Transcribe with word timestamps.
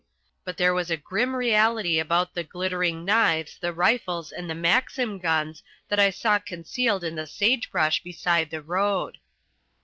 But 0.43 0.57
there 0.57 0.73
was 0.73 0.89
a 0.89 0.97
grim 0.97 1.35
reality 1.35 1.99
about 1.99 2.33
the 2.33 2.43
glittering 2.43 3.05
knives, 3.05 3.59
the 3.61 3.71
rifles 3.71 4.31
and 4.31 4.49
the 4.49 4.55
maxim 4.55 5.19
guns 5.19 5.61
that 5.89 5.99
I 5.99 6.09
saw 6.09 6.39
concealed 6.39 7.03
in 7.03 7.13
the 7.13 7.27
sage 7.27 7.69
brush 7.69 8.01
beside 8.01 8.49
the 8.49 8.63
road. 8.63 9.19